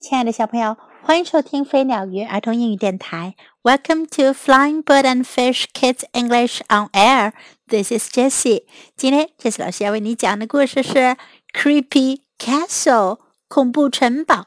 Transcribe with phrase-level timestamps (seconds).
[0.00, 3.34] 亲爱的小朋友，欢迎收听飞鸟鱼儿童英语电台。
[3.62, 7.32] Welcome to Flying Bird and Fish Kids English on Air.
[7.68, 8.64] This is Jessie.
[8.96, 10.94] 今天，Jessie 老师要为你讲的故事是
[11.52, 13.16] 《Creepy Castle》
[13.46, 14.46] 恐怖城堡。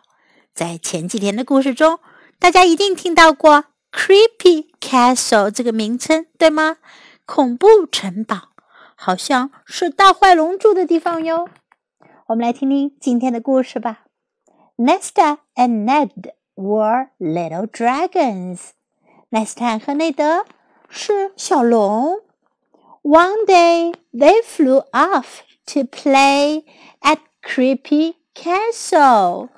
[0.56, 2.00] 在前几天的故事中，
[2.40, 6.78] 大家一定听到过 “Creepy Castle” 这个名称，对吗？
[7.28, 8.50] 恐怖城堡，
[8.96, 11.48] 好像是大坏龙住的地方哟。
[12.30, 14.03] 我们来听听今天的故事吧。
[14.77, 18.71] Nesta and Ned were little dragons.
[19.31, 20.47] Nesta 和内德
[20.89, 22.21] 是小龙。
[23.03, 26.65] One day they flew off to play
[27.01, 29.49] at Creepy Castle.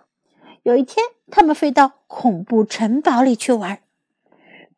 [0.63, 3.79] 有一天，他们飞到恐怖城堡里去玩。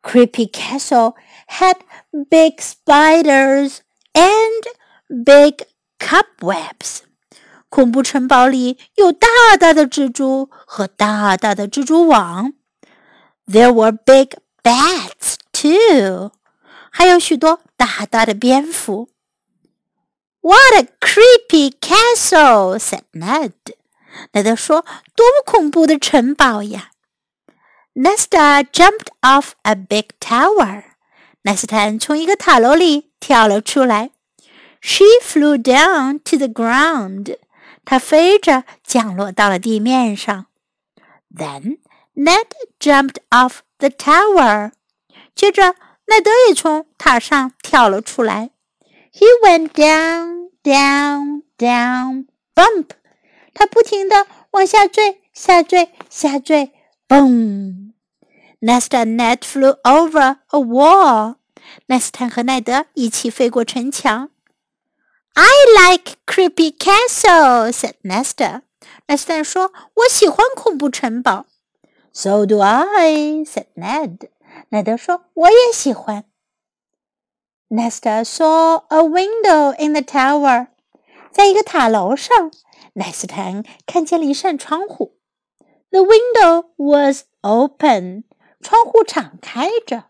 [0.01, 1.15] Creepy Castle
[1.47, 1.77] had
[2.29, 3.79] big spiders
[4.13, 4.63] and
[5.07, 5.65] big
[5.99, 7.01] cobwebs.
[7.69, 9.27] 恐怖城堡里有大
[9.59, 12.53] 大的蜘蛛和大大的蜘蛛网。
[13.47, 16.31] There were big bats too，
[16.91, 19.09] 还有许多大大的蝙蝠。
[20.41, 23.53] What a creepy castle！said Ned。
[24.33, 26.91] 奈德说：“多么恐怖的城堡呀！”
[27.95, 30.83] Nesta jumped off a big tower。
[31.43, 34.11] 奈斯坦从一个塔楼里跳了出来。
[34.81, 37.37] She flew down to the ground。
[37.90, 40.44] 它飞着降落到了地面上。
[41.34, 41.78] Then
[42.14, 42.44] Ned
[42.78, 44.72] jumped off the tower。
[45.34, 48.50] 接着，奈德也从塔上跳了出来。
[49.10, 52.90] He went down, down, down, bump。
[53.54, 56.72] 他不停地往下坠，下坠，下坠
[57.08, 57.92] ，boom。
[58.60, 61.36] ！Nest and Ned flew over a wall。
[61.86, 64.28] 奈斯坦和奈德一起飞过城墙。
[65.37, 68.61] I like creepy castle," said Nesta.
[69.07, 71.45] Nesta 说：“我喜欢恐怖城堡。”
[72.13, 74.29] So do I," said Ned.
[74.69, 76.25] 奈德说：“我也喜欢。”
[77.69, 80.67] Nesta saw a window in the tower.
[81.31, 82.51] 在一个塔楼上，
[82.93, 85.17] 奈斯坦看见了一扇窗户。
[85.89, 88.25] The window was open.
[88.61, 90.05] 窗户敞开着。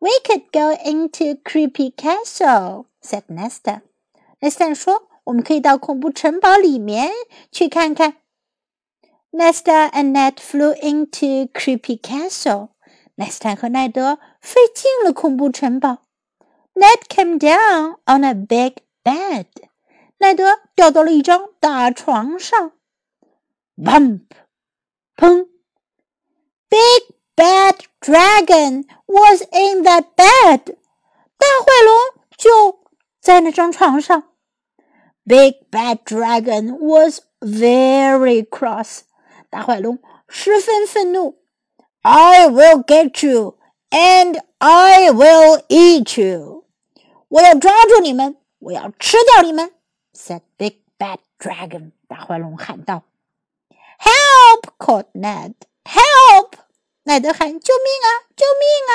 [0.00, 3.82] We could go into creepy castle," said Nesta.
[4.40, 7.12] 奈斯坦说：“我们可以到恐怖城堡里面
[7.50, 8.16] 去看看。”
[9.32, 12.70] Nesta and Ned flew into creepy castle.
[13.14, 15.98] 奈斯坦和奈德飞进了恐怖城堡。
[16.74, 19.46] Ned came down on a big bed.
[20.18, 22.72] 奈德掉到了一张大床上。
[23.76, 24.22] Bump，
[25.16, 25.48] 砰！
[26.68, 30.76] Big bad dragon was in that bed.
[31.38, 32.75] 大坏龙就
[33.26, 34.24] 在那张床上。
[35.24, 39.02] Big Bad Dragon was very cross.
[39.50, 41.38] 大坏龙十分愤怒。
[42.00, 43.58] I will get you,
[43.90, 46.66] and I will eat you.
[47.28, 49.72] 我要抓住你们，我要吃掉你们。
[50.12, 51.92] said Big Bad Dragon.
[52.08, 53.02] 大坏龙喊道。
[53.98, 54.72] Help!
[54.78, 55.54] called Ned.
[55.84, 56.54] Help!
[57.04, 58.08] 奈德喊：“救命啊！
[58.36, 58.92] 救命啊！”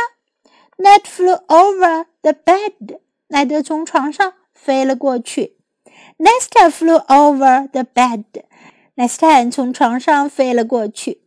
[0.78, 3.00] Ned flew over the bed.
[3.32, 5.58] 奈德从床上飞了过去。
[6.18, 8.24] Nesta flew over the bed.
[8.96, 11.22] Nesta 从床上飞了过去。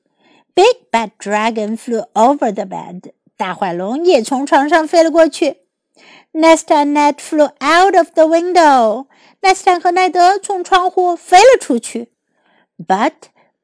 [0.55, 3.13] Big bad dragon flew over the bed.
[3.37, 5.59] 大坏龙也从床上飞了过去。
[6.33, 9.07] Nesta and Ned flew out of the window.
[9.41, 12.13] Nesta 和奈德从窗户飞了出去。
[12.79, 13.13] But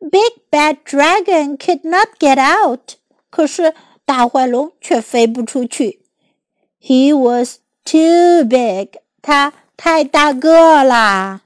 [0.00, 2.96] Big bad dragon could not get out.
[3.30, 3.74] 可是
[4.04, 6.02] 大坏龙却飞不出去。
[6.80, 8.98] He was too big.
[9.22, 11.40] 他太大个啦！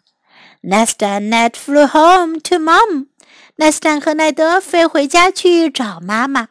[0.63, 3.07] Nesta and Ned flew home to mom.
[3.57, 6.49] Nesta 和奈德飞回家去找妈妈。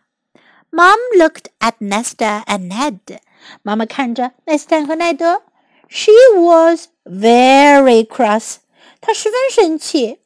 [0.71, 3.19] Mom looked at Nesta and Ned.
[3.61, 5.43] 妈妈看着 Nesta 和奈德。
[5.87, 8.57] She was very cross.
[9.01, 10.19] 她十分生气。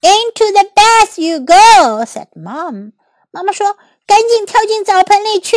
[0.00, 2.92] Into the bath you go, said Mom.
[3.32, 5.56] 妈妈说：“赶紧跳进澡盆里去。”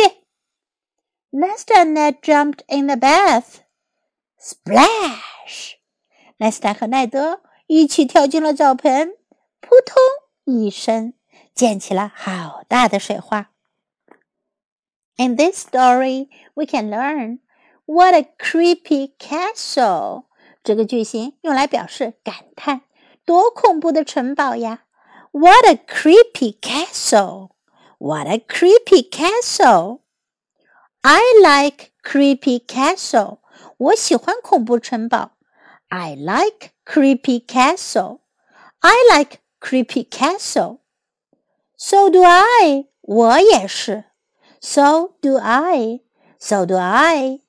[1.34, 3.60] Nesta and Ned jumped in the bath.
[4.38, 5.76] Splash！
[6.38, 9.16] 奈斯坦和奈德一起跳进了澡盆，
[9.60, 9.96] 扑通
[10.44, 11.12] 一声，
[11.54, 13.50] 溅起了好大的水花。
[15.16, 17.40] In this story, we can learn
[17.84, 20.24] what a creepy castle。
[20.64, 22.82] 这个句型用来表示感叹，
[23.24, 24.84] 多恐怖的城堡呀！
[25.32, 27.50] What a creepy castle!
[27.98, 30.00] What a creepy castle!
[31.04, 33.38] I like creepy castle.
[33.76, 35.32] 我喜欢恐怖城堡。
[35.88, 38.20] I like creepy castle.
[38.80, 40.78] I like creepy castle.
[41.76, 44.04] So do I，我也是。
[44.60, 46.00] So do I.
[46.38, 47.40] So do I.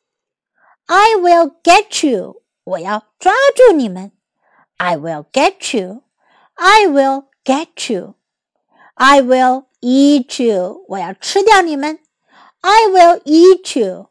[0.86, 2.42] I will get you.
[2.64, 4.12] 我要抓住你们。
[4.78, 6.04] I will get you.
[6.56, 8.16] I will get you.
[8.96, 10.86] I will eat you.
[10.90, 12.00] 我要吃掉你们。
[12.66, 14.10] I will eat you.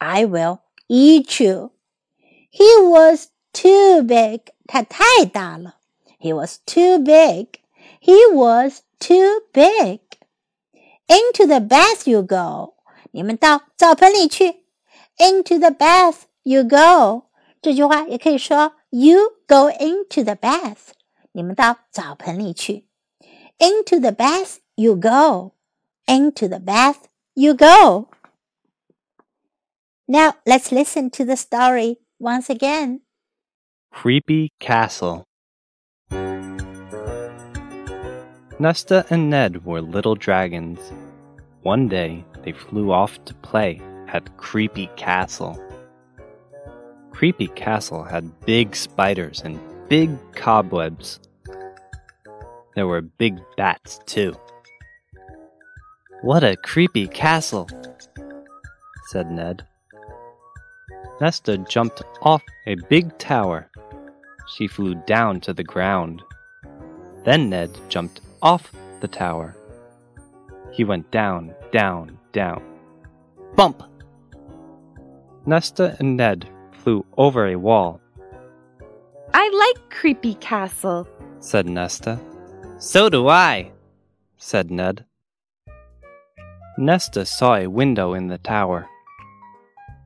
[0.00, 1.72] I will eat you.
[2.50, 4.52] He was too big.
[4.66, 5.76] 他太大了。
[6.18, 7.60] He was too big.
[8.00, 10.00] He was too big.
[11.06, 12.74] Into the bath you go.
[13.10, 14.64] 你们到澡盆里去。
[15.18, 17.24] Into the bath you go.
[17.60, 20.92] 这句话也可以说 You go into the bath.
[21.32, 22.86] 你们到澡盆里去。
[23.58, 25.54] Into the bath you go.
[26.06, 28.09] Into the bath you go.
[30.07, 33.01] Now let's listen to the story once again.
[33.91, 35.25] Creepy Castle.
[38.59, 40.79] Nesta and Ned were little dragons.
[41.63, 45.59] One day they flew off to play at Creepy Castle.
[47.11, 49.59] Creepy Castle had big spiders and
[49.89, 51.19] big cobwebs.
[52.75, 54.35] There were big bats, too.
[56.23, 57.67] What a creepy castle,
[59.07, 59.67] said Ned.
[61.19, 63.69] Nesta jumped off a big tower.
[64.55, 66.23] She flew down to the ground.
[67.25, 68.71] Then Ned jumped off
[69.01, 69.53] the tower.
[70.71, 72.63] He went down, down, down.
[73.57, 73.83] Bump!
[75.45, 77.99] Nesta and Ned flew over a wall,
[79.33, 81.05] I like Creepy Castle.
[81.41, 82.17] said Nesta.
[82.77, 83.73] So do I,
[84.37, 85.03] said Ned.
[86.77, 88.87] Nesta saw a window in the tower.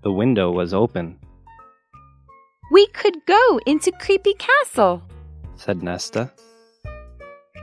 [0.04, 1.18] The window was open,
[2.72, 5.02] We could go into Creepy Castle.
[5.56, 6.31] said Nesta.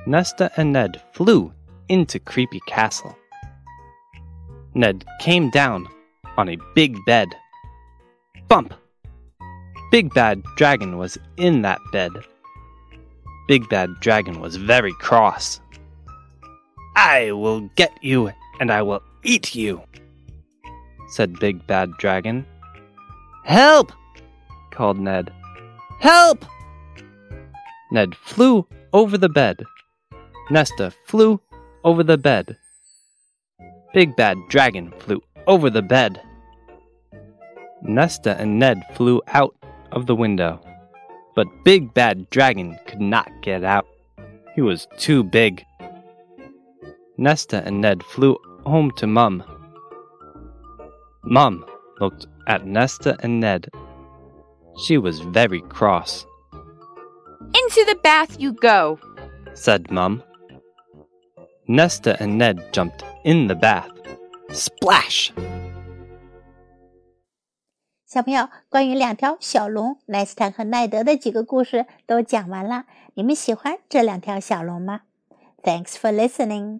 [0.06, 1.52] Nesta and Ned flew
[1.88, 3.16] into Creepy Castle.
[4.74, 5.86] Ned came down
[6.36, 7.28] on a big bed.
[8.48, 8.74] Bump!
[9.90, 12.10] Big Bad Dragon was in that bed.
[13.46, 15.60] Big Bad Dragon was very cross.
[16.96, 19.82] I will get you and I will eat you,
[21.08, 22.46] said Big Bad Dragon.
[23.44, 23.92] Help!
[24.70, 25.32] called Ned.
[26.00, 26.44] Help!
[27.90, 29.64] Ned flew over the bed.
[30.50, 31.40] Nesta flew
[31.84, 32.56] over the bed.
[33.92, 36.20] Big Bad Dragon flew over the bed.
[37.82, 39.54] Nesta and Ned flew out
[39.92, 40.60] of the window.
[41.36, 43.86] But Big Bad Dragon could not get out.
[44.54, 45.64] He was too big.
[47.17, 49.43] Nesta and Ned flew home to Mum.
[51.23, 51.65] Mum
[51.99, 53.69] looked at Nesta and Ned.
[54.85, 56.25] She was very cross,
[57.53, 58.99] Into the bath you go.
[59.53, 60.23] said Mum.
[61.67, 63.89] Nesta and Ned jumped in the bath.
[64.49, 65.31] Splash!
[68.05, 72.85] 小朋友，关于两条小龙莱斯坦和奈德的几个故事都讲完了。
[73.13, 75.01] 你们喜欢这两条小龙吗？
[75.61, 76.79] Thanks for listening.